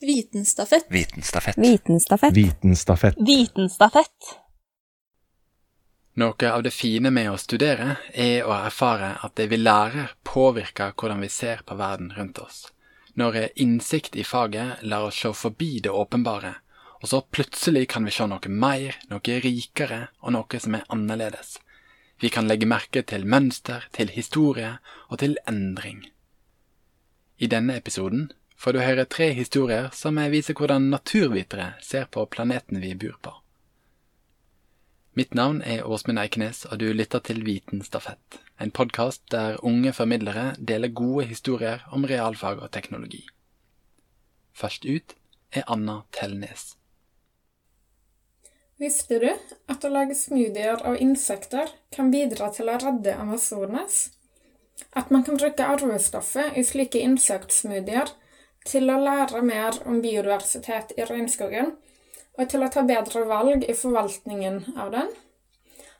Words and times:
Vitenstafett. 0.00 0.86
Vitenstafett. 0.88 1.58
Vitenstafett. 1.58 2.36
Vitenstafett. 2.36 3.14
Vitenstafett. 3.18 4.38
Noe 6.14 6.52
av 6.52 6.62
det 6.62 6.70
fine 6.70 7.10
med 7.10 7.30
å 7.30 7.38
studere 7.38 7.96
er 8.14 8.46
å 8.46 8.52
erfare 8.54 9.16
at 9.26 9.34
det 9.38 9.48
vi 9.50 9.58
lærer, 9.58 10.14
påvirker 10.22 10.94
hvordan 10.94 11.22
vi 11.22 11.30
ser 11.30 11.62
på 11.66 11.74
verden 11.78 12.12
rundt 12.14 12.38
oss. 12.38 12.68
Når 13.14 13.48
innsikt 13.58 14.16
i 14.16 14.24
faget 14.24 14.82
lar 14.82 15.08
oss 15.10 15.18
se 15.18 15.32
forbi 15.34 15.80
det 15.82 15.90
åpenbare, 15.90 16.54
og 17.02 17.10
så 17.10 17.20
plutselig 17.22 17.88
kan 17.90 18.06
vi 18.06 18.14
se 18.14 18.26
noe 18.26 18.50
mer, 18.50 18.98
noe 19.10 19.38
rikere 19.42 20.08
og 20.22 20.34
noe 20.34 20.62
som 20.62 20.78
er 20.78 20.86
annerledes. 20.94 21.58
Vi 22.22 22.30
kan 22.34 22.46
legge 22.46 22.66
merke 22.66 23.02
til 23.02 23.26
mønster, 23.26 23.86
til 23.94 24.10
historie 24.14 24.76
og 25.08 25.18
til 25.22 25.38
endring. 25.46 26.04
I 27.38 27.46
denne 27.46 27.78
episoden 27.78 28.30
får 28.58 28.74
du 28.74 28.80
høre 28.82 29.06
tre 29.06 29.30
historier 29.36 29.90
som 29.94 30.18
viser 30.32 30.56
hvordan 30.58 30.90
naturvitere 30.90 31.74
ser 31.84 32.08
på 32.10 32.26
planeten 32.26 32.80
vi 32.82 32.94
bor 32.98 33.14
på. 33.22 33.34
Mitt 35.18 35.34
navn 35.34 35.62
er 35.66 35.86
Åsmund 35.86 36.20
Eikenes, 36.22 36.64
og 36.70 36.78
du 36.78 36.92
lytter 36.94 37.22
til 37.26 37.40
Vitenstafett, 37.46 38.38
en 38.58 38.70
podkast 38.70 39.24
der 39.34 39.58
unge 39.66 39.90
formidlere 39.94 40.52
deler 40.58 40.94
gode 40.94 41.26
historier 41.26 41.82
om 41.90 42.06
realfag 42.06 42.60
og 42.62 42.70
teknologi. 42.70 43.24
Først 44.54 44.86
ut 44.86 45.16
er 45.50 45.66
Anna 45.66 46.02
Tellnes. 46.14 46.76
Visste 48.78 49.18
du 49.18 49.26
at 49.26 49.82
å 49.82 49.90
lage 49.90 50.14
smoothier 50.14 50.84
av 50.86 51.00
insekter 51.02 51.72
kan 51.94 52.12
bidra 52.14 52.52
til 52.54 52.70
å 52.70 52.78
redde 52.78 53.16
Amazonas? 53.18 54.12
At 54.94 55.10
man 55.10 55.24
kan 55.26 55.38
bruke 55.38 55.66
arvestoffet 55.66 56.54
i 56.54 56.62
slike 56.62 57.02
insektsmoothier 57.02 58.14
til 58.68 58.90
å 58.92 58.98
lære 59.00 59.42
mer 59.42 59.78
om 59.88 60.02
biodiversitet 60.04 60.92
i 60.96 61.06
regnskogen, 61.08 61.72
og 62.38 62.50
til 62.52 62.62
å 62.62 62.70
ta 62.72 62.84
bedre 62.86 63.24
valg 63.26 63.64
i 63.66 63.74
forvaltningen 63.74 64.60
av 64.76 64.92
den. 64.94 65.08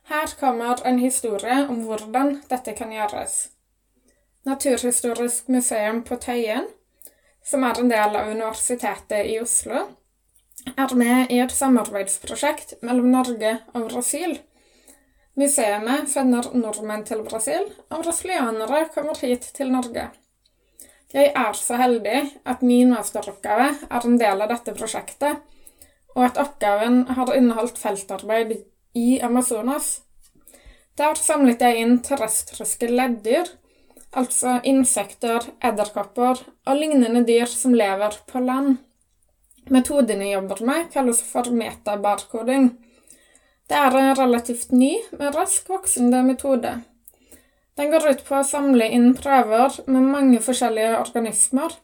Her 0.09 0.35
kommer 0.41 0.81
en 0.89 1.01
historie 1.03 1.65
om 1.69 1.83
hvordan 1.85 2.39
dette 2.49 2.73
kan 2.79 2.93
gjøres. 2.95 3.49
Naturhistorisk 4.49 5.49
museum 5.53 6.05
på 6.07 6.17
Tøyen, 6.23 6.69
som 7.45 7.65
er 7.65 7.81
en 7.81 7.91
del 7.93 8.17
av 8.17 8.31
Universitetet 8.31 9.27
i 9.29 9.41
Oslo, 9.43 9.89
er 10.77 10.95
med 10.97 11.33
i 11.33 11.41
et 11.43 11.53
samarbeidsprosjekt 11.55 12.79
mellom 12.83 13.11
Norge 13.13 13.59
og 13.75 13.91
Brasil. 13.91 14.39
Museet 15.39 16.09
sender 16.11 16.49
nordmenn 16.57 17.05
til 17.07 17.23
Brasil, 17.27 17.69
og 17.91 18.03
brasilianere 18.03 18.89
kommer 18.95 19.21
hit 19.23 19.53
til 19.55 19.71
Norge. 19.73 20.09
Jeg 21.15 21.31
er 21.33 21.55
så 21.57 21.79
heldig 21.81 22.19
at 22.45 22.61
min 22.61 22.91
masteroppgave 22.93 23.71
er 23.89 24.05
en 24.05 24.19
del 24.21 24.43
av 24.45 24.51
dette 24.53 24.75
prosjektet, 24.77 25.39
og 26.13 26.27
at 26.27 26.41
oppgaven 26.43 27.07
har 27.17 27.33
inneholdt 27.33 27.79
feltarbeid 27.81 28.59
i 28.99 29.21
Amazonas. 29.25 30.03
Der 30.99 31.17
samlet 31.17 31.63
jeg 31.65 31.81
inn 31.81 31.97
terrestriske 32.05 32.91
leddyr, 32.91 33.49
altså 34.13 34.59
insekter, 34.69 35.47
edderkopper 35.65 36.43
og 36.45 36.77
lignende 36.77 37.25
dyr 37.25 37.49
som 37.49 37.77
lever 37.77 38.21
på 38.29 38.43
land. 38.45 38.77
Metoden 39.73 40.21
jeg 40.25 40.35
jobber 40.35 40.61
med, 40.65 40.91
kalles 40.93 41.23
for 41.25 41.49
metabarkoding. 41.53 42.71
Det 43.69 43.77
er 43.77 43.97
en 43.97 44.15
relativt 44.17 44.73
ny, 44.73 44.95
men 45.17 45.33
raskt 45.33 45.69
voksende 45.73 46.23
metode. 46.25 46.79
Den 47.79 47.93
går 47.93 48.09
ut 48.11 48.25
på 48.27 48.41
å 48.41 48.47
samle 48.47 48.89
inn 48.91 49.13
prøver 49.15 49.77
med 49.87 50.07
mange 50.11 50.41
forskjellige 50.43 50.97
organismer, 50.99 51.77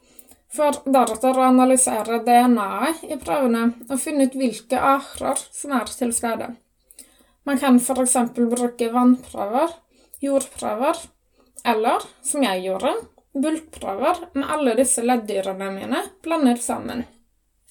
for 0.55 0.81
deretter 0.91 1.39
å 1.39 1.47
analysere 1.47 2.19
DNA-et 2.27 3.05
i 3.15 3.19
prøvene 3.19 3.69
og 3.87 4.01
finne 4.03 4.27
ut 4.27 4.35
hvilke 4.39 4.79
arter 4.79 5.39
som 5.55 5.75
er 5.79 5.91
til 5.91 6.11
stede. 6.15 6.51
Man 7.47 7.61
kan 7.63 7.79
f.eks. 7.79 8.17
bruke 8.35 8.91
vannprøver, 8.91 9.75
jordprøver, 10.25 10.99
eller, 11.65 12.07
som 12.27 12.43
jeg 12.43 12.67
gjorde, 12.67 12.95
bulkprøver 13.35 14.29
med 14.35 14.51
alle 14.51 14.75
disse 14.79 15.03
leddyrene 15.03 15.71
mine 15.75 16.03
blandet 16.27 16.63
sammen. 16.63 17.05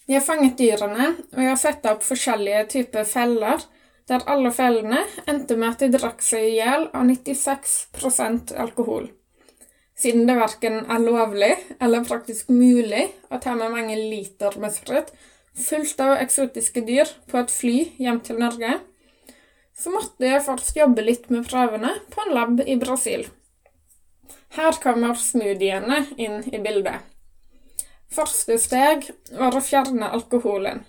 Jeg 0.08 0.24
fanget 0.24 0.58
dyrene 0.60 1.14
ved 1.32 1.52
å 1.52 1.60
sette 1.60 1.92
opp 1.92 2.04
forskjellige 2.08 2.66
typer 2.72 3.08
feller 3.08 3.64
der 4.10 4.24
alle 4.30 4.52
fellene 4.52 5.02
endte 5.30 5.56
med 5.58 5.74
at 5.74 5.84
de 5.84 5.92
drakk 5.96 6.24
seg 6.26 6.48
i 6.48 6.56
hjel 6.58 6.90
av 6.92 7.06
96% 7.08 8.56
alkohol. 8.60 9.10
Siden 9.96 10.26
det 10.28 10.36
verken 10.40 10.82
er 10.92 11.04
lovlig 11.04 11.54
eller 11.80 12.06
praktisk 12.08 12.50
mulig 12.50 13.06
å 13.30 13.40
ta 13.40 13.54
med 13.56 13.72
mange 13.72 13.96
liter 13.96 14.58
med 14.60 14.74
sprit 14.76 15.14
fullt 15.54 16.00
av 16.02 16.18
eksotiske 16.18 16.82
dyr 16.82 17.10
på 17.30 17.38
et 17.40 17.54
fly 17.54 17.78
hjem 18.02 18.20
til 18.26 18.42
Norge, 18.42 18.80
så 19.78 19.94
måtte 19.94 20.26
jeg 20.26 20.46
først 20.46 20.78
jobbe 20.78 21.06
litt 21.06 21.30
med 21.34 21.48
prøvene 21.50 21.94
på 22.14 22.24
en 22.24 22.34
lab 22.34 22.62
i 22.66 22.78
Brasil. 22.82 23.28
Her 24.54 24.78
kommer 24.82 25.18
smoothiene 25.18 26.04
inn 26.22 26.42
i 26.50 26.62
bildet. 26.62 27.02
Første 28.14 28.60
steg 28.62 29.08
var 29.34 29.56
å 29.58 29.64
fjerne 29.66 30.12
alkoholen 30.14 30.84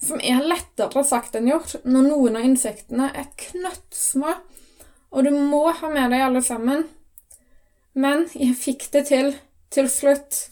som 0.00 0.20
er 0.24 0.40
lettere 0.46 1.04
sagt 1.04 1.36
enn 1.36 1.50
gjort 1.50 1.76
når 1.84 2.08
noen 2.08 2.38
av 2.40 2.46
insektene 2.48 3.10
er 3.12 3.28
knøttsmå, 3.44 4.32
og 5.10 5.26
du 5.26 5.30
må 5.34 5.66
ha 5.76 5.90
med 5.92 6.12
deg 6.14 6.24
alle 6.24 6.42
sammen. 6.46 6.86
Men 7.92 8.28
jeg 8.32 8.56
fikk 8.56 8.88
det 8.94 9.08
til 9.10 9.32
til 9.70 9.88
slutt. 9.90 10.46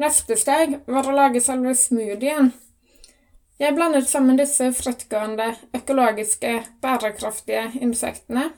Neste 0.00 0.36
steg 0.40 0.78
var 0.88 1.08
å 1.08 1.16
lage 1.16 1.42
selve 1.44 1.74
smoothien. 1.76 2.52
Jeg 3.60 3.72
blandet 3.76 4.08
sammen 4.08 4.36
disse 4.36 4.68
frittgående, 4.76 5.54
økologiske, 5.76 6.52
bærekraftige 6.84 7.70
insektene, 7.80 8.50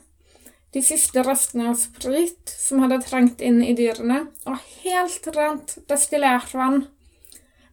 de 0.74 0.82
siste 0.84 1.22
restene 1.24 1.70
av 1.70 1.78
sprit 1.80 2.50
som 2.50 2.82
hadde 2.82 2.98
trengt 3.06 3.42
inn 3.42 3.62
i 3.64 3.76
dyrene, 3.78 4.24
og 4.46 4.58
helt 4.82 5.30
rent 5.36 5.76
destillert 5.90 6.50
vann. 6.54 6.82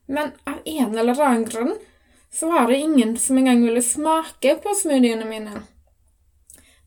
Men 0.05 0.31
av 0.45 0.61
en 0.69 0.93
eller 0.93 1.17
annen 1.17 1.49
grunn 1.49 1.73
så 2.35 2.49
var 2.51 2.67
det 2.67 2.77
ingen 2.77 3.17
som 3.17 3.37
engang 3.37 3.63
ville 3.63 3.81
smake 3.81 4.55
på 4.63 4.73
smoothiene 4.75 5.25
mine. 5.25 5.61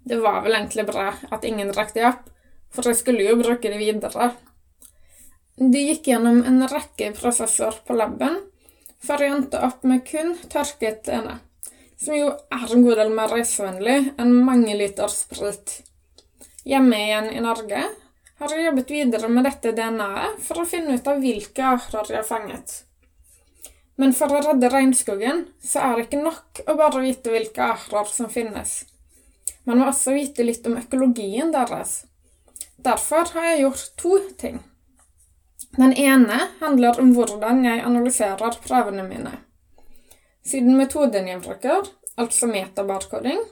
Det 0.05 0.17
var 0.21 0.43
vel 0.45 0.59
egentlig 0.59 0.85
bra 0.87 1.15
at 1.31 1.45
ingen 1.45 1.71
drakk 1.73 1.95
de 1.95 2.05
opp, 2.09 2.27
for 2.73 2.85
jeg 2.85 2.99
skulle 3.01 3.25
jo 3.25 3.39
bruke 3.41 3.71
de 3.73 3.79
videre. 3.81 4.31
De 5.57 5.81
gikk 5.89 6.11
gjennom 6.11 6.43
en 6.47 6.67
rekke 6.69 7.11
prosesser 7.17 7.81
på 7.87 7.97
laben 7.97 8.37
før 9.05 9.25
jeg 9.25 9.35
endte 9.35 9.63
opp 9.63 9.87
med 9.89 10.05
kun 10.07 10.35
tørket 10.53 11.09
ene, 11.15 11.39
som 11.97 12.17
jo 12.19 12.29
er 12.35 12.75
en 12.75 12.85
god 12.85 13.01
del 13.01 13.15
mer 13.15 13.33
reisevennlig 13.33 13.99
enn 14.19 14.35
mange 14.45 14.75
liter 14.77 15.09
sprit. 15.13 15.79
Hjemme 16.69 16.99
igjen 17.07 17.31
i 17.33 17.41
Norge 17.41 17.87
har 18.39 18.55
jeg 18.55 18.67
jobbet 18.69 18.93
videre 18.93 19.33
med 19.33 19.49
dette 19.49 19.73
DNA-et 19.73 20.45
for 20.45 20.61
å 20.61 20.69
finne 20.69 20.99
ut 20.99 21.09
av 21.09 21.25
hvilke 21.25 21.73
arter 21.73 22.13
jeg 22.13 22.21
har 22.21 22.29
fanget. 22.29 22.83
Men 23.99 24.15
for 24.15 24.31
å 24.31 24.43
redde 24.45 24.71
regnskogen 24.71 25.47
så 25.65 25.83
er 25.83 25.97
det 25.97 26.07
ikke 26.07 26.23
nok 26.23 26.63
å 26.71 26.77
bare 26.79 27.03
vite 27.03 27.33
hvilke 27.35 27.65
arter 27.75 28.13
som 28.13 28.31
finnes. 28.31 28.85
Man 29.67 29.81
må 29.81 29.89
også 29.91 30.15
vite 30.15 30.47
litt 30.47 30.67
om 30.71 30.79
økologien 30.79 31.51
deres. 31.53 32.05
Derfor 32.79 33.27
har 33.35 33.51
jeg 33.51 33.65
gjort 33.65 33.87
to 33.99 34.15
ting. 34.39 34.61
Den 35.75 35.93
ene 35.99 36.39
handler 36.63 37.01
om 37.03 37.11
hvordan 37.17 37.65
jeg 37.67 37.83
analyserer 37.85 38.61
prøvene 38.65 39.05
mine. 39.09 39.35
Siden 40.47 40.79
metoden 40.79 41.27
jeg 41.29 41.43
bruker, 41.43 41.91
altså 42.17 42.49
metabarkoding, 42.49 43.43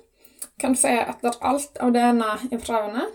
kan 0.63 0.77
se 0.79 0.95
etter 0.97 1.37
alt 1.45 1.77
av 1.83 1.93
DNA 1.93 2.33
i 2.49 2.61
prøvene, 2.63 3.09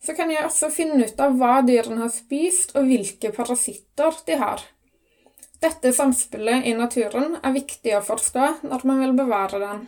så 0.00 0.14
kan 0.16 0.30
jeg 0.32 0.44
også 0.46 0.70
finne 0.72 1.08
ut 1.08 1.18
av 1.20 1.34
hva 1.40 1.60
dyrene 1.66 2.04
har 2.04 2.12
spist, 2.12 2.76
og 2.76 2.86
hvilke 2.88 3.32
parasitter 3.34 4.20
de 4.28 4.38
har. 4.40 4.62
Dette 5.60 5.92
samspillet 5.92 6.64
i 6.66 6.70
naturen 6.72 7.34
er 7.44 7.52
viktig 7.52 7.92
å 7.96 8.04
forstå 8.04 8.46
når 8.64 8.84
man 8.88 9.02
vil 9.04 9.10
bevare 9.18 9.58
den. 9.60 9.82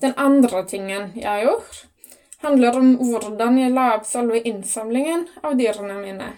Den 0.00 0.14
andre 0.16 0.62
tingen 0.64 1.10
jeg 1.12 1.28
har 1.28 1.42
gjort, 1.44 1.82
handler 2.40 2.78
om 2.78 2.94
hvordan 3.02 3.58
jeg 3.60 3.74
la 3.76 3.90
opp 3.98 4.08
selve 4.08 4.40
innsamlingen 4.40 5.26
av 5.44 5.58
dyrene 5.60 5.98
mine. 6.00 6.30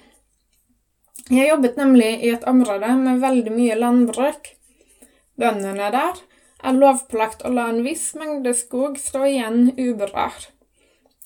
Jeg 1.31 1.49
jobbet 1.49 1.79
nemlig 1.81 2.11
i 2.27 2.35
et 2.35 2.43
område 2.51 2.91
med 2.99 3.23
veldig 3.23 3.55
mye 3.55 3.79
landbruk. 3.79 4.51
Bøndene 5.41 5.89
der 5.95 6.19
er 6.65 6.77
lovpålagt 6.83 7.47
å 7.47 7.55
la 7.55 7.71
en 7.71 7.81
viss 7.87 8.11
mengde 8.19 8.53
skog 8.59 8.99
stå 9.01 9.25
igjen 9.31 9.71
uberørt. 9.79 10.51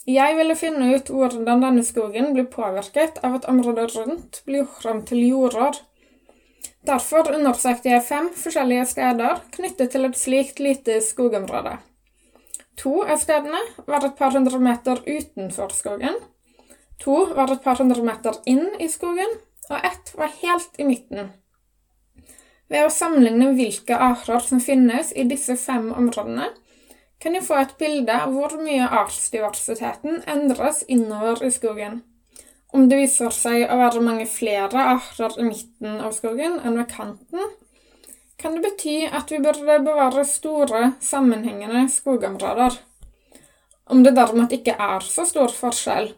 Jeg 0.08 0.36
ville 0.38 0.54
finne 0.56 0.92
ut 0.92 1.08
hvordan 1.12 1.64
denne 1.64 1.82
skogen 1.84 2.34
blir 2.36 2.46
påvirket 2.52 3.18
av 3.24 3.40
at 3.40 3.48
området 3.48 3.90
rundt 3.96 4.42
blir 4.44 4.62
gjort 4.62 4.86
om 4.92 5.02
til 5.08 5.24
jorder 5.24 5.82
Derfor 6.86 7.26
undersøkte 7.34 7.90
jeg 7.90 8.04
fem 8.06 8.28
forskjellige 8.38 8.86
steder 8.92 9.42
knyttet 9.56 9.90
til 9.92 10.06
et 10.06 10.18
slikt 10.18 10.60
lite 10.62 11.00
skogområde. 11.04 11.74
To 12.78 13.00
av 13.02 13.18
stedene 13.18 13.60
var 13.88 14.06
et 14.06 14.14
par 14.18 14.36
hundre 14.36 14.60
meter 14.62 15.02
utenfor 15.02 15.74
skogen. 15.74 16.14
To 17.02 17.24
var 17.34 17.50
et 17.50 17.64
par 17.64 17.80
hundre 17.82 18.04
meter 18.06 18.38
inn 18.46 18.70
i 18.78 18.86
skogen, 18.90 19.34
og 19.68 19.84
ett 19.84 20.14
var 20.14 20.30
helt 20.40 20.78
i 20.78 20.86
midten. 20.86 21.32
Ved 22.68 22.84
å 22.84 22.92
sammenligne 22.92 23.54
hvilke 23.56 23.96
arter 23.96 24.42
som 24.44 24.60
finnes 24.60 25.10
i 25.16 25.24
disse 25.28 25.56
fem 25.56 25.90
områdene, 25.90 26.50
kan 27.18 27.34
jeg 27.34 27.46
få 27.48 27.56
et 27.58 27.74
bilde 27.80 28.14
av 28.14 28.30
hvor 28.30 28.54
mye 28.62 28.86
artsdiversiteten 29.00 30.22
endres 30.30 30.84
innover 30.86 31.42
i 31.48 31.50
skogen. 31.50 32.02
Om 32.72 32.88
det 32.88 32.98
viser 33.00 33.32
seg 33.32 33.64
å 33.70 33.78
være 33.80 34.02
mange 34.04 34.26
flere 34.28 34.82
arter 34.96 35.38
i 35.40 35.46
midten 35.46 36.02
av 36.04 36.12
skogen 36.16 36.58
enn 36.60 36.76
ved 36.76 36.90
kanten, 36.92 37.54
kan 38.38 38.54
det 38.54 38.62
bety 38.66 38.98
at 39.08 39.32
vi 39.32 39.40
burde 39.42 39.80
bevare 39.86 40.24
store, 40.28 40.92
sammenhengende 41.02 41.88
skogområder. 41.90 42.76
Om 43.88 44.04
det 44.04 44.12
derimot 44.18 44.52
ikke 44.52 44.76
er 44.78 45.02
så 45.02 45.24
stor 45.26 45.50
forskjell, 45.54 46.12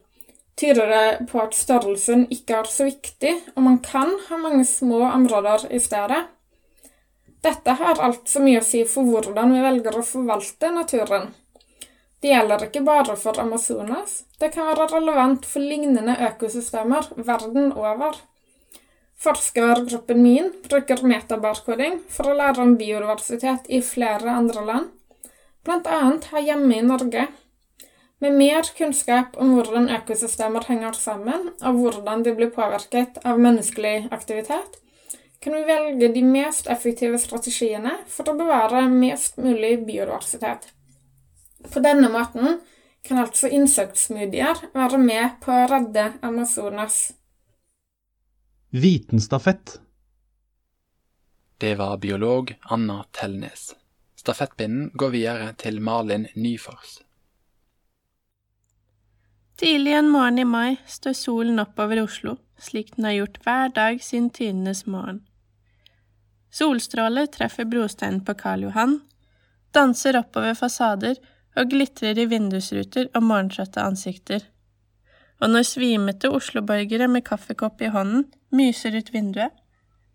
tyder 0.58 0.90
det 0.90 1.28
på 1.30 1.40
at 1.40 1.56
størrelsen 1.56 2.26
ikke 2.34 2.58
er 2.58 2.68
så 2.68 2.88
viktig, 2.90 3.36
og 3.54 3.64
man 3.64 3.78
kan 3.84 4.10
ha 4.26 4.40
mange 4.42 4.66
små 4.68 5.04
områder 5.06 5.70
i 5.70 5.80
stedet. 5.80 6.24
Dette 7.40 7.76
har 7.78 8.02
altså 8.04 8.42
mye 8.44 8.60
å 8.60 8.66
si 8.66 8.82
for 8.84 9.08
hvordan 9.08 9.54
vi 9.54 9.62
velger 9.64 9.96
å 9.96 10.04
forvalte 10.04 10.74
naturen. 10.74 11.30
Det 12.20 12.28
gjelder 12.28 12.66
ikke 12.66 12.82
bare 12.84 13.14
for 13.16 13.38
Amazonas, 13.40 14.24
det 14.40 14.50
kan 14.52 14.66
være 14.68 14.90
relevant 14.92 15.46
for 15.48 15.64
lignende 15.64 16.18
økosystemer 16.28 17.06
verden 17.16 17.72
over. 17.72 18.18
Forskergruppen 19.20 20.20
min 20.22 20.50
bruker 20.64 21.00
metabarkoding 21.04 21.98
for 22.12 22.28
å 22.28 22.34
lære 22.36 22.60
om 22.64 22.74
biodiversitet 22.80 23.68
i 23.68 23.80
flere 23.84 24.32
andre 24.32 24.64
land, 24.64 24.90
annet 25.68 26.28
her 26.32 26.44
hjemme 26.44 26.76
i 26.76 26.84
Norge. 26.84 27.26
Med 28.20 28.36
mer 28.36 28.68
kunnskap 28.76 29.36
om 29.40 29.54
hvordan 29.56 29.88
økosystemer 29.92 30.66
henger 30.68 30.96
sammen, 30.96 31.50
og 31.64 31.80
hvordan 31.80 32.24
de 32.24 32.34
blir 32.36 32.50
påvirket 32.52 33.20
av 33.24 33.40
menneskelig 33.40 34.10
aktivitet, 34.12 34.76
kan 35.40 35.56
vi 35.56 35.62
velge 35.64 36.10
de 36.12 36.24
mest 36.24 36.68
effektive 36.68 37.16
strategiene 37.20 37.94
for 38.08 38.28
å 38.28 38.36
bevare 38.36 38.84
mest 38.92 39.40
mulig 39.40 39.78
biodiversitet. 39.86 40.68
På 41.68 41.80
denne 41.80 42.08
måten 42.08 42.60
kan 43.02 43.18
altså 43.18 43.48
insektsmudier 43.48 44.64
være 44.74 44.98
med 45.00 45.38
på 45.44 45.52
å 45.52 45.68
redde 45.70 46.12
Amazonas. 46.22 47.12
Vitenstafett. 48.70 49.80
Det 51.60 51.74
var 51.76 51.98
biolog 52.00 52.54
Anna 52.72 53.02
Tellnes. 53.12 53.74
Stafettpinnen 54.16 54.90
går 54.94 55.10
videre 55.16 55.52
til 55.60 55.80
Malin 55.80 56.26
Nyfors. 56.36 57.00
Tidlig 59.60 59.92
en 59.92 60.08
morgen 60.08 60.38
i 60.40 60.44
mai 60.48 60.76
står 60.88 61.12
solen 61.16 61.60
oppover 61.60 62.00
Oslo, 62.00 62.38
slik 62.56 62.94
den 62.96 63.04
har 63.08 63.18
gjort 63.18 63.40
hver 63.44 63.74
dag 63.76 64.00
siden 64.04 64.30
tidenes 64.32 64.86
morgen. 64.86 65.18
Solstråler 66.50 67.28
treffer 67.28 67.68
brosteinen 67.68 68.22
på 68.24 68.34
Karl 68.40 68.64
Johan, 68.68 69.00
danser 69.76 70.16
oppover 70.20 70.56
fasader 70.56 71.20
og 71.58 71.70
glitrer 71.72 72.18
i 72.18 72.26
vindusruter 72.30 73.08
og 73.14 73.24
morgentrøtte 73.26 73.82
ansikter. 73.82 74.44
Og 75.40 75.50
når 75.50 75.66
svimete 75.66 76.30
Oslo-borgere 76.30 77.08
med 77.08 77.24
kaffekopp 77.26 77.80
i 77.82 77.90
hånden 77.94 78.26
myser 78.54 78.96
ut 78.98 79.10
vinduet, 79.14 79.54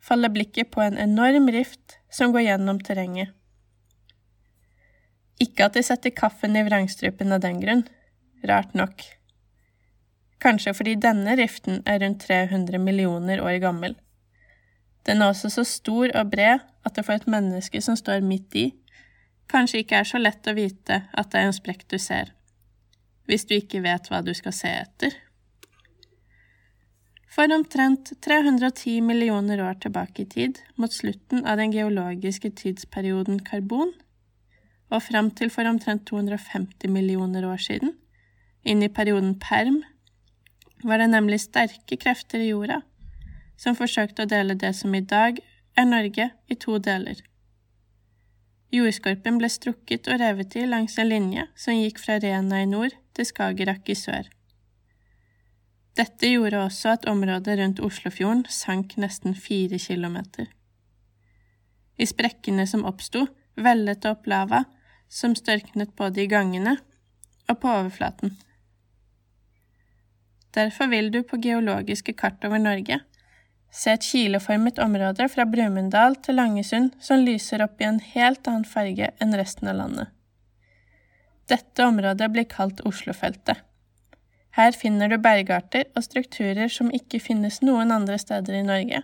faller 0.06 0.30
blikket 0.30 0.70
på 0.72 0.84
en 0.86 1.00
enorm 1.02 1.50
rift 1.54 1.98
som 2.14 2.32
går 2.34 2.46
gjennom 2.46 2.80
terrenget. 2.80 3.34
Ikke 5.42 5.68
at 5.68 5.76
de 5.76 5.84
setter 5.84 6.14
kaffen 6.16 6.56
i 6.56 6.64
vrangstrupen 6.64 7.34
av 7.36 7.42
den 7.44 7.60
grunn, 7.60 7.84
rart 8.48 8.76
nok. 8.78 9.02
Kanskje 10.40 10.76
fordi 10.78 10.96
denne 11.02 11.36
riften 11.40 11.82
er 11.90 12.00
rundt 12.04 12.24
300 12.28 12.80
millioner 12.80 13.42
år 13.44 13.58
gammel. 13.64 13.96
Den 15.06 15.22
er 15.22 15.34
også 15.34 15.50
så 15.54 15.66
stor 15.68 16.14
og 16.16 16.32
bred 16.32 16.62
at 16.86 16.96
det 16.96 17.06
for 17.06 17.18
et 17.18 17.28
menneske 17.30 17.82
som 17.82 17.98
står 17.98 18.24
midt 18.26 18.56
i, 18.56 18.66
kanskje 19.52 19.84
ikke 19.84 20.00
er 20.02 20.10
så 20.10 20.22
lett 20.22 20.48
å 20.48 20.56
vite 20.58 21.04
at 21.12 21.32
det 21.32 21.42
er 21.42 21.50
en 21.50 21.56
sprekk 21.56 21.86
du 21.92 21.98
ser, 22.02 22.32
hvis 23.30 23.46
du 23.50 23.56
ikke 23.58 23.84
vet 23.86 24.10
hva 24.10 24.22
du 24.26 24.34
skal 24.38 24.56
se 24.56 24.72
etter. 24.72 25.16
For 27.36 27.52
omtrent 27.52 28.14
310 28.24 29.02
millioner 29.04 29.60
år 29.66 29.76
tilbake 29.84 30.24
i 30.24 30.30
tid, 30.32 30.62
mot 30.80 30.94
slutten 30.94 31.44
av 31.44 31.60
den 31.60 31.74
geologiske 31.76 32.54
tidsperioden 32.62 33.42
karbon, 33.44 33.92
og 34.94 35.04
fram 35.04 35.34
til 35.36 35.52
for 35.52 35.68
omtrent 35.68 36.06
250 36.08 36.88
millioner 36.94 37.48
år 37.50 37.60
siden, 37.60 37.92
inn 38.64 38.84
i 38.86 38.92
perioden 38.92 39.36
perm, 39.42 39.82
var 40.86 41.02
det 41.02 41.10
nemlig 41.12 41.42
sterke 41.44 41.98
krefter 42.00 42.40
i 42.40 42.52
jorda 42.54 42.82
som 43.58 43.76
forsøkte 43.78 44.26
å 44.26 44.30
dele 44.30 44.56
det 44.60 44.74
som 44.78 44.94
i 44.96 45.04
dag 45.04 45.40
er 45.76 45.88
Norge, 45.88 46.30
i 46.48 46.56
to 46.60 46.78
deler. 46.80 47.20
Jordskorpen 48.76 49.38
ble 49.40 49.50
strukket 49.52 50.10
og 50.12 50.20
revet 50.20 50.56
i 50.60 50.66
langs 50.68 50.98
en 51.00 51.10
linje 51.10 51.46
som 51.60 51.78
gikk 51.78 52.02
fra 52.02 52.18
Rena 52.20 52.62
i 52.64 52.70
nord 52.70 52.96
til 53.16 53.28
Skagerrak 53.30 53.88
i 53.90 53.96
sør. 53.96 54.28
Dette 55.96 56.28
gjorde 56.28 56.60
også 56.66 56.92
at 56.98 57.06
området 57.08 57.56
rundt 57.60 57.80
Oslofjorden 57.80 58.44
sank 58.52 58.98
nesten 59.00 59.36
fire 59.36 59.80
kilometer. 59.80 60.50
I 61.96 62.08
sprekkene 62.10 62.66
som 62.68 62.84
oppsto, 62.84 63.24
vellet 63.56 64.02
det 64.04 64.12
opp 64.12 64.28
lava, 64.28 64.66
som 65.08 65.38
størknet 65.40 65.96
både 65.96 66.26
i 66.26 66.28
gangene 66.28 66.76
og 67.48 67.62
på 67.62 67.72
overflaten. 67.72 68.36
Derfor 70.56 70.92
vil 70.92 71.12
du 71.14 71.22
på 71.24 71.40
geologiske 71.40 72.16
kart 72.20 72.44
over 72.48 72.60
Norge 72.60 73.00
Se 73.76 73.92
et 73.92 74.06
kileformet 74.08 74.78
område 74.80 75.28
fra 75.28 75.44
Brumunddal 75.52 76.16
til 76.24 76.38
Langesund 76.40 76.94
som 77.04 77.26
lyser 77.28 77.64
opp 77.66 77.82
i 77.82 77.88
en 77.90 78.00
helt 78.14 78.48
annen 78.48 78.68
farge 78.68 79.10
enn 79.20 79.36
resten 79.36 79.68
av 79.68 79.76
landet. 79.82 80.12
Dette 81.52 81.84
området 81.84 82.30
blir 82.32 82.48
kalt 82.50 82.80
Oslofeltet. 82.88 83.60
Her 84.56 84.72
finner 84.72 85.12
du 85.12 85.18
bergarter 85.20 85.90
og 85.92 86.06
strukturer 86.06 86.72
som 86.72 86.94
ikke 86.96 87.20
finnes 87.20 87.60
noen 87.62 87.92
andre 87.92 88.16
steder 88.22 88.56
i 88.56 88.64
Norge, 88.64 89.04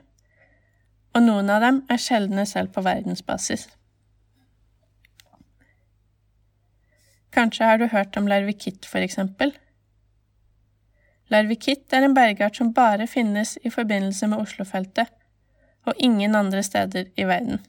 og 1.11 1.25
noen 1.25 1.51
av 1.51 1.59
dem 1.65 1.81
er 1.91 1.99
sjeldne 1.99 2.47
selv 2.47 2.71
på 2.71 2.85
verdensbasis. 2.85 3.67
Kanskje 7.35 7.67
har 7.67 7.79
du 7.79 7.89
hørt 7.91 8.15
om 8.19 8.31
larvikitt, 8.31 8.87
for 8.87 9.03
eksempel? 9.03 9.51
Larvikitt 11.31 11.93
er 11.95 12.03
en 12.03 12.15
bergart 12.15 12.57
som 12.59 12.73
bare 12.75 13.07
finnes 13.07 13.55
i 13.63 13.71
forbindelse 13.71 14.27
med 14.27 14.43
Oslofeltet, 14.43 15.07
og 15.87 15.93
ingen 15.97 16.35
andre 16.35 16.63
steder 16.63 17.07
i 17.17 17.25
verden. 17.25 17.61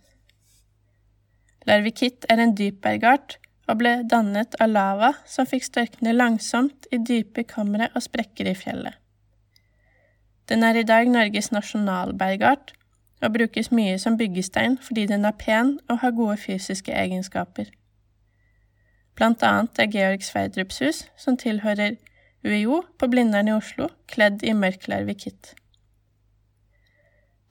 Larvikitt 1.66 2.26
er 2.28 2.42
en 2.42 2.56
dypbergart 2.58 3.38
og 3.70 3.78
ble 3.78 3.92
dannet 4.10 4.56
av 4.60 4.72
lava 4.72 5.12
som 5.30 5.46
fikk 5.46 5.68
størkne 5.68 6.14
langsomt 6.16 6.88
i 6.90 6.98
dype 6.98 7.44
kamre 7.48 7.88
og 7.94 8.02
sprekker 8.02 8.50
i 8.50 8.56
fjellet. 8.58 8.98
Den 10.50 10.66
er 10.66 10.76
i 10.76 10.86
dag 10.86 11.06
Norges 11.08 11.52
nasjonalbergart 11.54 12.74
og 13.22 13.36
brukes 13.36 13.70
mye 13.70 13.94
som 14.02 14.18
byggestein 14.18 14.74
fordi 14.82 15.06
den 15.06 15.24
er 15.24 15.38
pen 15.38 15.76
og 15.88 16.02
har 16.02 16.16
gode 16.18 16.36
fysiske 16.42 16.92
egenskaper. 16.92 17.70
Blant 19.14 19.42
annet 19.46 19.78
er 19.78 19.90
Georg 19.92 20.24
Sverdrups 20.24 20.80
hus, 20.82 21.04
som 21.16 21.36
tilhører 21.38 21.94
UiO 22.42 22.82
på 22.98 23.08
Blindern 23.08 23.48
i 23.48 23.54
Oslo, 23.54 23.88
kledd 24.10 24.42
i 24.42 24.54
mørklarve 24.56 25.14
kit. 25.14 25.52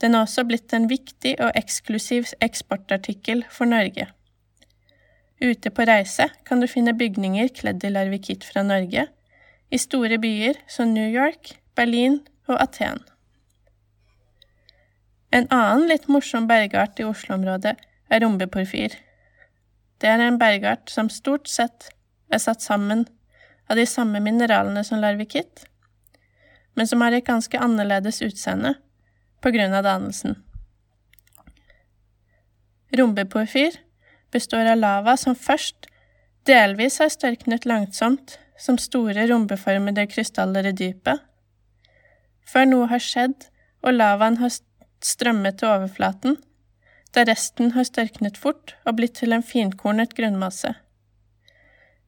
Den 0.01 0.15
er 0.17 0.25
også 0.25 0.43
blitt 0.49 0.73
en 0.73 0.89
viktig 0.89 1.35
og 1.39 1.53
eksklusiv 1.55 2.33
eksportartikkel 2.41 3.45
for 3.53 3.69
Norge. 3.69 4.07
Ute 5.41 5.71
på 5.73 5.85
reise 5.87 6.27
kan 6.45 6.61
du 6.61 6.67
finne 6.69 6.93
bygninger 6.97 7.53
kledd 7.57 7.85
i 7.85 7.93
larvikitt 7.93 8.43
fra 8.45 8.65
Norge, 8.65 9.07
i 9.71 9.79
store 9.79 10.17
byer 10.19 10.59
som 10.67 10.91
New 10.93 11.07
York, 11.07 11.55
Berlin 11.77 12.19
og 12.49 12.57
Aten. 12.59 12.99
En 15.31 15.47
annen 15.47 15.87
litt 15.87 16.09
morsom 16.11 16.49
bergart 16.49 16.99
i 16.99 17.07
Oslo-området 17.07 17.77
er 18.11 18.23
rombeporfyr. 18.25 18.97
Det 20.01 20.09
er 20.09 20.19
en 20.25 20.39
bergart 20.41 20.91
som 20.91 21.07
stort 21.13 21.47
sett 21.47 21.87
er 22.33 22.41
satt 22.43 22.65
sammen 22.65 23.05
av 23.71 23.79
de 23.79 23.85
samme 23.87 24.19
mineralene 24.19 24.83
som 24.83 24.99
larvikitt, 24.99 25.65
men 26.75 26.87
som 26.87 27.01
har 27.03 27.15
et 27.15 27.27
ganske 27.27 27.59
annerledes 27.59 28.21
utseende 28.25 28.73
på 29.41 29.51
grunn 29.55 29.73
av 29.73 29.85
dannelsen. 29.87 30.35
Rombeporfyr 32.97 33.79
består 34.31 34.67
av 34.73 34.79
lava 34.81 35.15
som 35.17 35.35
først 35.35 35.87
delvis 36.47 36.99
har 36.99 37.11
størknet 37.13 37.67
langsomt 37.69 38.37
som 38.59 38.77
store 38.77 39.23
rombeformede 39.31 40.05
krystaller 40.11 40.67
i 40.67 40.75
dypet, 40.75 41.23
før 42.43 42.67
noe 42.67 42.91
har 42.91 43.03
skjedd 43.03 43.47
og 43.81 43.95
lavaen 43.95 44.41
har 44.41 44.51
strømmet 45.01 45.61
til 45.61 45.71
overflaten, 45.71 46.37
der 47.15 47.27
resten 47.31 47.71
har 47.75 47.87
størknet 47.87 48.37
fort 48.39 48.75
og 48.85 48.97
blitt 48.99 49.17
til 49.19 49.35
en 49.35 49.43
finkornet 49.43 50.13
grunnmasse. 50.17 50.75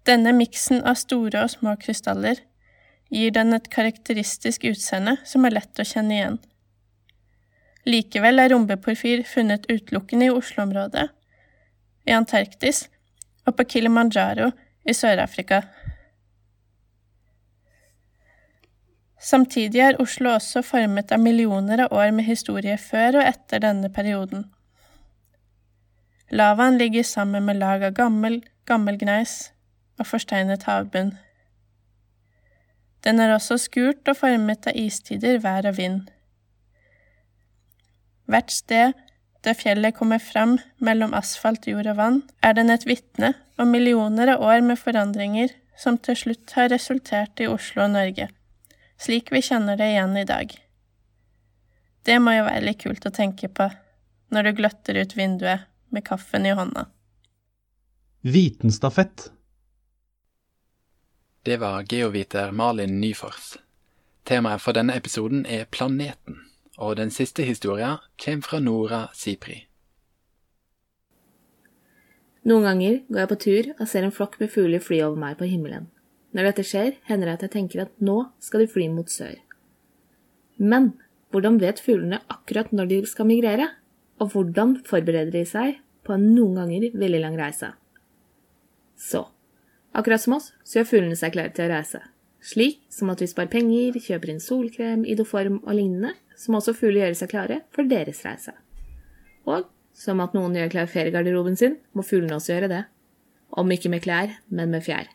Denne 0.04 0.34
miksen 0.36 0.82
av 0.84 0.98
store 1.00 1.46
og 1.46 1.52
små 1.54 1.76
krystaller 1.80 2.42
gir 3.14 3.32
den 3.36 3.56
et 3.56 3.70
karakteristisk 3.72 4.66
utseende 4.68 5.16
som 5.28 5.46
er 5.48 5.56
lett 5.56 5.80
å 5.80 5.86
kjenne 5.88 6.18
igjen. 6.18 6.40
Likevel 7.88 8.40
er 8.40 8.52
rombeporfyr 8.52 9.24
funnet 9.28 9.68
utelukkende 9.70 10.28
i 10.28 10.34
Oslo-området, 10.34 11.08
i 12.08 12.16
Antarktis 12.16 12.88
og 13.48 13.56
på 13.58 13.68
Kilimanjaro 13.76 14.50
i 14.84 14.96
Sør-Afrika. 14.96 15.62
Samtidig 19.24 19.80
er 19.80 20.02
Oslo 20.04 20.34
også 20.36 20.66
formet 20.68 21.12
av 21.16 21.24
millioner 21.24 21.86
av 21.86 21.96
år 21.96 22.12
med 22.16 22.28
historie 22.28 22.76
før 22.76 23.22
og 23.22 23.28
etter 23.30 23.64
denne 23.64 23.92
perioden. 23.92 24.50
Lavaen 26.32 26.80
ligger 26.80 27.08
sammen 27.08 27.46
med 27.48 27.62
lag 27.62 27.84
av 27.88 27.96
gammel, 27.96 28.42
gammelgneis 28.68 29.54
og 30.00 30.10
forsteinet 30.10 30.66
havbunn. 30.70 31.14
Den 33.04 33.20
er 33.20 33.34
også 33.36 33.58
skurt 33.60 34.08
og 34.08 34.18
formet 34.22 34.68
av 34.70 34.78
istider, 34.80 35.40
vær 35.44 35.68
og 35.68 35.78
vind. 35.78 36.06
Hvert 38.32 38.54
sted 38.56 38.94
der 39.44 39.58
fjellet 39.60 39.96
kommer 39.98 40.22
fram 40.24 40.56
mellom 40.80 41.12
asfalt, 41.18 41.68
jord 41.68 41.90
og 41.92 41.98
vann, 42.00 42.22
er 42.42 42.56
den 42.56 42.72
et 42.72 42.86
vitne 42.88 43.34
om 43.60 43.74
millioner 43.76 44.32
av 44.36 44.46
år 44.46 44.64
med 44.64 44.80
forandringer 44.80 45.52
som 45.80 45.98
til 46.00 46.16
slutt 46.16 46.54
har 46.56 46.72
resultert 46.72 47.42
i 47.44 47.50
Oslo 47.52 47.84
og 47.84 47.92
Norge, 47.98 48.30
slik 49.02 49.34
vi 49.34 49.44
kjenner 49.44 49.80
det 49.80 49.90
igjen 49.92 50.16
i 50.22 50.28
dag. 50.30 50.54
Det 52.04 52.20
må 52.24 52.36
jo 52.38 52.48
være 52.48 52.64
litt 52.64 52.82
kult 52.84 53.06
å 53.08 53.14
tenke 53.16 53.50
på 53.52 53.68
når 54.34 54.48
du 54.48 54.58
gløtter 54.58 55.00
ut 55.02 55.16
vinduet 55.18 55.68
med 55.94 56.06
kaffen 56.08 56.48
i 56.48 56.56
hånda. 56.56 56.88
Vitenstafett. 58.24 59.28
Det 61.44 61.58
var 61.60 61.84
geoviter 61.84 62.52
Malin 62.52 63.00
Nyfors. 63.02 63.58
Temaet 64.24 64.64
for 64.64 64.76
denne 64.76 64.96
episoden 64.96 65.46
er 65.46 65.66
planeten 65.68 66.40
og 66.78 66.98
den 66.98 67.12
siste 67.14 67.46
historien 67.46 68.02
kommer 68.20 68.48
fra 68.48 68.60
Nora 68.60 69.02
Sipri. 69.14 69.64
Noen 72.44 72.66
ganger 72.68 72.98
går 73.08 73.22
jeg 73.22 73.32
på 73.32 73.40
tur 73.44 73.70
og 73.78 73.88
ser 73.88 74.08
en 74.08 74.16
flokk 74.16 74.40
med 74.42 74.52
fugler 74.52 74.84
fly 74.84 75.00
over 75.06 75.20
meg 75.20 75.38
på 75.40 75.48
himmelen. 75.48 75.88
Når 76.34 76.50
dette 76.50 76.66
skjer, 76.68 76.96
hender 77.08 77.30
det 77.30 77.36
at 77.38 77.46
jeg 77.46 77.54
tenker 77.54 77.84
at 77.86 77.94
nå 78.04 78.18
skal 78.44 78.64
de 78.64 78.72
fly 78.72 78.90
mot 78.92 79.10
sør. 79.10 79.38
Men 80.58 80.94
hvordan 81.32 81.60
vet 81.62 81.82
fuglene 81.82 82.20
akkurat 82.32 82.74
når 82.74 82.90
de 82.90 83.00
skal 83.10 83.30
migrere? 83.30 83.70
Og 84.22 84.34
hvordan 84.34 84.76
forbereder 84.86 85.32
de 85.34 85.46
seg 85.48 85.80
på 86.04 86.16
en 86.16 86.26
noen 86.34 86.58
ganger 86.60 86.90
veldig 87.00 87.22
lang 87.24 87.38
reise? 87.40 87.72
Så, 89.00 89.24
akkurat 89.94 90.22
som 90.22 90.38
oss, 90.38 90.52
så 90.66 90.80
gjør 90.80 90.90
fuglene 90.90 91.18
seg 91.20 91.36
klare 91.36 91.54
til 91.56 91.68
å 91.68 91.74
reise. 91.74 92.02
Slik 92.44 92.82
som 92.92 93.12
at 93.14 93.22
vi 93.24 93.30
sparer 93.32 93.52
penger, 93.54 93.96
kjøper 94.04 94.34
inn 94.34 94.44
solkrem, 94.44 95.06
idoform 95.08 95.62
og 95.62 95.78
lignende, 95.78 96.12
så 96.36 96.52
må 96.52 96.60
også 96.60 96.76
fugler 96.76 97.06
gjøre 97.06 97.20
seg 97.22 97.32
klare 97.32 97.62
for 97.72 97.88
deres 97.88 98.20
reise. 98.26 98.52
Og 99.48 99.70
som 99.96 100.20
at 100.24 100.34
noen 100.36 100.58
gjør 100.58 100.72
klar 100.74 100.90
feriegarderoben 100.92 101.56
sin, 101.60 101.78
må 101.94 102.04
fuglene 102.04 102.36
også 102.36 102.56
gjøre 102.56 102.72
det. 102.72 102.84
Om 103.54 103.72
ikke 103.72 103.92
med 103.94 104.04
klær, 104.04 104.34
men 104.50 104.74
med 104.74 104.84
fjær. 104.84 105.08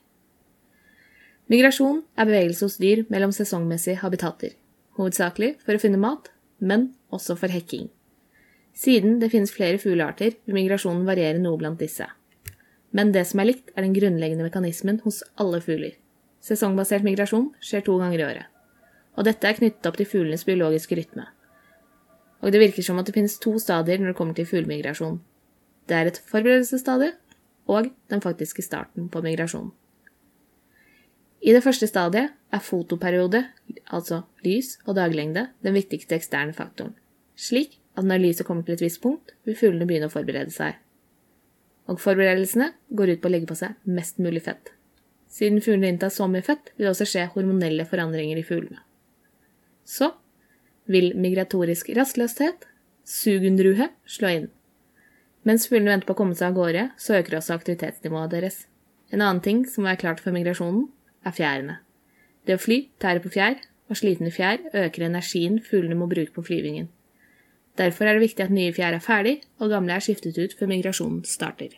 Migrasjon 1.48 2.02
er 2.16 2.28
bevegelse 2.28 2.66
hos 2.66 2.76
dyr 2.80 3.06
mellom 3.12 3.32
sesongmessige 3.32 4.02
habitater, 4.02 4.52
hovedsakelig 5.00 5.54
for 5.64 5.74
å 5.74 5.82
finne 5.82 6.00
mat, 6.00 6.28
men 6.60 6.92
også 7.14 7.38
for 7.40 7.52
hekking. 7.52 7.88
Siden 8.76 9.16
det 9.22 9.32
finnes 9.32 9.52
flere 9.54 9.80
fuglearter, 9.82 10.36
vil 10.46 10.58
migrasjonen 10.58 11.08
variere 11.08 11.40
noe 11.42 11.58
blant 11.58 11.80
disse. 11.80 12.06
Men 12.90 13.12
det 13.12 13.26
som 13.28 13.40
er 13.42 13.50
likt, 13.50 13.72
er 13.76 13.84
den 13.84 13.96
grunnleggende 13.96 14.46
mekanismen 14.46 15.00
hos 15.04 15.22
alle 15.36 15.60
fugler. 15.64 15.96
Sesongbasert 16.44 17.04
migrasjon 17.04 17.50
skjer 17.60 17.84
to 17.84 17.98
ganger 18.00 18.22
i 18.22 18.26
året. 18.26 18.46
Og 19.18 19.26
dette 19.26 19.48
er 19.48 19.58
knyttet 19.58 19.88
opp 19.90 19.98
til 19.98 20.08
fuglenes 20.08 20.46
biologiske 20.46 20.96
rytme. 20.96 21.26
Og 22.40 22.54
det 22.54 22.62
virker 22.62 22.86
som 22.86 23.00
at 23.00 23.08
det 23.08 23.16
finnes 23.16 23.36
to 23.42 23.56
stadier 23.58 23.98
når 23.98 24.12
det 24.12 24.18
kommer 24.20 24.36
til 24.38 24.46
fuglemigrasjon. 24.46 25.18
Det 25.88 25.96
er 25.96 26.10
et 26.10 26.22
forberedelsesstadie 26.30 27.12
og 27.68 27.90
den 28.10 28.22
faktiske 28.24 28.62
starten 28.62 29.10
på 29.12 29.22
migrasjonen. 29.24 29.72
I 31.42 31.52
det 31.54 31.62
første 31.62 31.86
stadiet 31.86 32.32
er 32.52 32.62
fotoperiode, 32.64 33.44
altså 33.86 34.22
lys 34.44 34.78
og 34.86 34.96
daglengde, 34.98 35.46
den 35.62 35.76
viktigste 35.76 36.16
eksterne 36.16 36.52
faktoren, 36.52 36.96
slik 37.36 37.78
at 37.96 38.04
når 38.04 38.24
lyset 38.24 38.46
kommer 38.46 38.66
til 38.66 38.74
et 38.74 38.82
visst 38.82 39.02
punkt, 39.02 39.34
vil 39.46 39.56
fuglene 39.56 39.86
begynne 39.86 40.10
å 40.10 40.12
forberede 40.12 40.50
seg. 40.54 40.74
Og 41.88 42.00
forberedelsene 42.02 42.72
går 42.92 43.14
ut 43.14 43.22
på 43.22 43.30
å 43.30 43.32
legge 43.32 43.48
på 43.48 43.56
seg 43.58 43.76
mest 43.88 44.20
mulig 44.20 44.44
fett. 44.44 44.74
Siden 45.32 45.62
fuglene 45.64 45.92
inntar 45.92 46.12
så 46.12 46.26
mye 46.28 46.44
fett, 46.44 46.72
vil 46.76 46.88
det 46.88 46.92
også 46.92 47.06
skje 47.08 47.26
hormonelle 47.34 47.86
forandringer 47.88 48.40
i 48.40 48.44
fuglene. 48.46 48.80
Så 49.88 50.12
vil 50.88 51.12
migratorisk 51.16 51.90
rastløshet, 51.96 52.64
sugundruhe, 53.08 53.90
slå 54.08 54.32
inn. 54.36 54.48
Mens 55.48 55.68
fuglene 55.68 55.94
venter 55.94 56.08
på 56.08 56.16
å 56.16 56.20
komme 56.20 56.36
seg 56.36 56.50
av 56.50 56.58
gårde, 56.58 56.84
så 57.00 57.16
øker 57.20 57.38
også 57.38 57.56
aktivitetsnivået 57.56 58.34
deres. 58.34 58.62
En 59.12 59.22
annen 59.22 59.40
ting 59.44 59.64
som 59.68 59.84
må 59.84 59.92
være 59.92 60.02
klart 60.04 60.20
for 60.24 60.36
migrasjonen, 60.36 60.88
er 61.24 61.36
fjærene. 61.36 61.78
Det 62.44 62.56
å 62.56 62.60
fly 62.60 62.82
tærer 63.00 63.24
på 63.24 63.32
fjær, 63.32 63.56
og 63.88 63.96
slitne 63.96 64.32
fjær 64.32 64.60
øker 64.76 65.06
energien 65.06 65.56
fuglene 65.64 65.96
må 65.96 66.08
bruke 66.10 66.34
på 66.36 66.44
flyvingen. 66.44 66.88
Derfor 67.78 68.08
er 68.08 68.16
det 68.16 68.26
viktig 68.26 68.44
at 68.44 68.54
nye 68.54 68.74
fjær 68.74 68.96
er 68.96 69.02
ferdig, 69.02 69.36
og 69.62 69.70
gamle 69.70 69.94
er 69.94 70.02
skiftet 70.02 70.38
ut 70.38 70.54
før 70.58 70.70
migrasjonen 70.72 71.22
starter. 71.28 71.76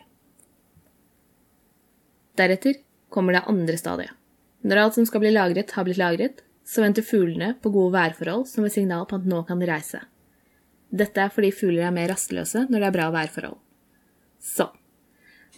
Deretter 2.39 2.79
kommer 3.13 3.37
det 3.37 3.45
andre 3.51 3.77
stadiet. 3.77 4.15
Når 4.65 4.81
alt 4.81 4.97
som 4.97 5.05
skal 5.09 5.23
bli 5.23 5.33
lagret, 5.33 5.73
har 5.75 5.85
blitt 5.85 5.99
lagret, 6.01 6.41
så 6.65 6.83
venter 6.83 7.05
fuglene 7.05 7.55
på 7.61 7.71
gode 7.73 7.93
værforhold 7.95 8.45
som 8.49 8.65
et 8.65 8.73
signal 8.73 9.07
på 9.09 9.17
at 9.17 9.25
nå 9.27 9.41
kan 9.47 9.61
de 9.61 9.69
reise. 9.69 10.01
Dette 10.91 11.23
er 11.23 11.33
fordi 11.33 11.51
fugler 11.55 11.87
er 11.87 11.95
mer 11.95 12.11
rastløse 12.11 12.65
når 12.69 12.77
det 12.77 12.87
er 12.87 12.95
bra 12.97 13.09
værforhold. 13.13 13.57
Så 14.41 14.69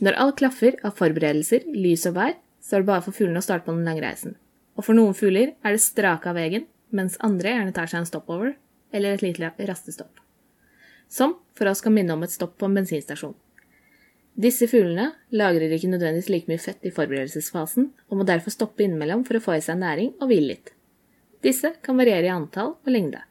når 0.03 0.17
alt 0.19 0.39
klaffer 0.39 0.79
av 0.83 0.95
forberedelser, 0.97 1.67
lys 1.69 2.07
og 2.09 2.17
vær, 2.17 2.33
så 2.63 2.77
er 2.77 2.83
det 2.83 2.89
bare 2.89 3.05
for 3.05 3.15
fuglene 3.15 3.43
å 3.43 3.45
starte 3.45 3.67
på 3.67 3.75
den 3.75 3.85
lange 3.85 4.03
reisen. 4.03 4.37
Og 4.79 4.87
for 4.87 4.97
noen 4.97 5.15
fugler 5.17 5.53
er 5.61 5.75
det 5.75 5.83
strake 5.83 6.31
av 6.31 6.39
veien, 6.39 6.65
mens 6.89 7.19
andre 7.21 7.53
gjerne 7.53 7.75
tar 7.75 7.91
seg 7.91 8.01
en 8.01 8.09
stopover 8.09 8.55
eller 8.93 9.17
et 9.17 9.25
lite 9.25 9.69
rastestopp. 9.69 10.22
Som 11.13 11.35
for 11.53 11.69
oss 11.69 11.83
kan 11.85 11.93
minne 11.93 12.15
om 12.15 12.23
et 12.25 12.33
stopp 12.33 12.55
på 12.57 12.65
en 12.65 12.79
bensinstasjon. 12.79 13.35
Disse 14.33 14.65
fuglene 14.65 15.11
lagrer 15.29 15.75
ikke 15.75 15.91
nødvendigvis 15.91 16.29
like 16.33 16.49
mye 16.49 16.61
fett 16.61 16.87
i 16.89 16.91
forberedelsesfasen, 16.95 17.91
og 18.09 18.17
må 18.17 18.25
derfor 18.25 18.53
stoppe 18.55 18.81
innimellom 18.81 19.21
for 19.27 19.37
å 19.37 19.43
få 19.45 19.59
i 19.59 19.61
seg 19.61 19.77
næring 19.77 20.15
og 20.17 20.31
hvile 20.31 20.55
litt. 20.55 20.73
Disse 21.45 21.75
kan 21.85 21.99
variere 22.01 22.31
i 22.31 22.33
antall 22.33 22.73
og 22.79 22.89
lengde. 22.89 23.21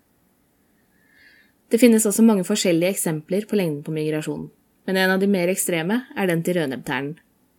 Det 1.75 1.81
finnes 1.83 2.07
også 2.07 2.23
mange 2.23 2.47
forskjellige 2.47 2.95
eksempler 2.95 3.49
på 3.51 3.59
lengden 3.59 3.83
på 3.83 3.97
migrasjonen, 3.97 4.51
men 4.87 5.03
en 5.03 5.17
av 5.17 5.19
de 5.19 5.33
mer 5.35 5.51
ekstreme 5.51 6.05
er 6.15 6.31
den 6.31 6.47
til 6.47 6.61
rødnebbternen. 6.61 7.17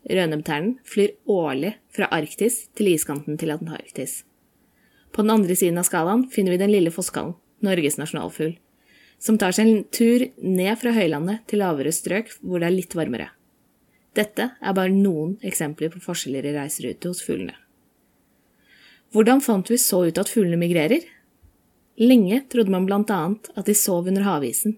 Rødnebbternen 0.08 0.78
flyr 0.88 1.18
årlig 1.28 1.76
fra 1.96 2.08
Arktis 2.16 2.68
til 2.78 2.94
iskanten 2.94 3.36
til 3.40 3.52
Antarktis. 3.52 4.22
På 5.12 5.24
den 5.24 5.36
andre 5.36 5.56
siden 5.56 5.80
av 5.82 5.88
skalaen 5.90 6.30
finner 6.32 6.56
vi 6.56 6.64
den 6.64 6.72
lille 6.72 6.96
fosskallen, 6.96 7.36
Norges 7.64 8.00
nasjonalfugl 8.00 8.56
som 9.24 9.38
tar 9.40 9.56
seg 9.56 9.70
en 9.70 9.84
tur 9.88 10.26
ned 10.44 10.76
fra 10.82 10.92
høylandet 10.96 11.46
til 11.48 11.64
lavere 11.64 11.94
strøk 11.96 12.34
hvor 12.42 12.60
det 12.60 12.68
er 12.68 12.76
litt 12.76 12.96
varmere. 12.98 13.30
Dette 14.14 14.50
er 14.60 14.76
bare 14.76 14.94
noen 14.94 15.38
eksempler 15.46 15.94
på 15.94 16.02
forskjeller 16.04 16.46
i 16.46 16.56
reiserute 16.58 17.10
hos 17.10 17.24
fuglene. 17.26 17.56
Hvordan 19.14 19.42
fant 19.46 19.70
vi 19.70 19.78
så 19.80 20.04
ut 20.10 20.20
at 20.20 20.30
fuglene 20.30 20.60
migrerer? 20.60 21.06
Lenge 22.02 22.42
trodde 22.50 22.74
man 22.74 22.88
blant 22.90 23.12
annet 23.14 23.50
at 23.56 23.70
de 23.70 23.76
sov 23.78 24.10
under 24.10 24.26
havisen, 24.26 24.76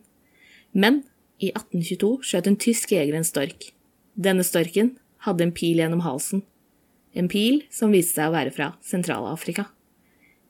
men 0.76 1.02
i 1.40 1.50
1822 1.52 2.12
skjøt 2.28 2.50
en 2.52 2.60
tysk 2.60 2.92
jeger 2.96 3.16
en 3.18 3.28
stork. 3.28 3.72
Denne 4.16 4.44
storken 4.48 4.94
hadde 5.26 5.48
en 5.48 5.56
pil 5.56 5.80
gjennom 5.80 6.04
halsen, 6.06 6.44
en 7.16 7.32
pil 7.32 7.64
som 7.72 7.96
viste 7.96 8.20
seg 8.20 8.30
å 8.30 8.36
være 8.36 8.54
fra 8.56 8.74
Sentral-Afrika. 8.84 9.70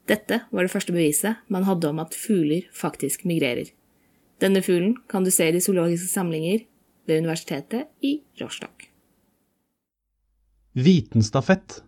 Dette 0.10 0.44
var 0.52 0.66
det 0.66 0.74
første 0.74 0.94
beviset 0.94 1.42
man 1.50 1.66
hadde 1.66 1.90
om 1.90 2.02
at 2.02 2.18
fugler 2.18 2.66
faktisk 2.74 3.26
migrerer. 3.26 3.70
Denne 4.42 4.62
fuglen 4.62 4.98
kan 5.10 5.24
du 5.24 5.32
se 5.32 5.48
i 5.48 5.56
de 5.56 5.62
zoologiske 5.62 6.12
samlinger 6.12 6.66
ved 7.08 7.24
Universitetet 7.24 7.88
i 8.02 8.20
Rostock. 8.42 8.90
Vitenstafett. 10.74 11.84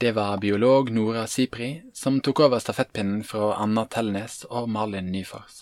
Det 0.00 0.12
var 0.12 0.38
biolog 0.38 0.90
Nora 0.90 1.26
Sipri 1.26 1.82
som 1.94 2.20
tok 2.20 2.40
over 2.40 2.58
stafettpinnen 2.58 3.22
fra 3.24 3.52
Anna 3.62 3.84
Tellnes 3.84 4.44
og 4.48 4.68
Malin 4.68 5.12
Nyfors. 5.12 5.60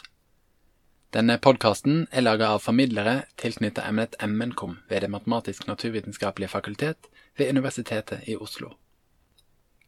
Denne 1.12 1.38
podkasten 1.40 2.06
er 2.12 2.22
laga 2.22 2.52
av 2.54 2.62
formidlere 2.62 3.22
tilknyttet 3.40 3.84
emnet 3.84 4.16
MNKOM 4.22 4.76
ved 4.88 5.02
Det 5.02 5.10
matematisk-naturvitenskapelige 5.10 6.48
fakultet 6.48 7.08
ved 7.36 7.50
Universitetet 7.50 8.28
i 8.28 8.36
Oslo. 8.36 8.76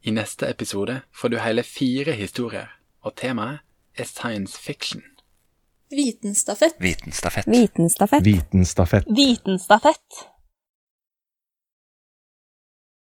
I 0.03 0.11
neste 0.11 0.49
episode 0.49 1.01
får 1.13 1.29
du 1.29 1.37
hele 1.37 1.63
fire 1.63 2.11
historier, 2.17 2.67
og 3.01 3.15
temaet 3.15 3.61
er 3.93 4.05
science 4.05 4.57
fiction. 4.57 5.03
Vitenstafett. 5.89 6.75
Vitenstafett. 6.79 7.45
Vitenstafett. 8.25 9.05
Vitenstafett. 9.05 10.31